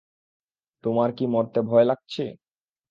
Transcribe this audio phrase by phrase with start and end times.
[0.83, 2.23] তোমার কি মরতে ভয় লাগছে?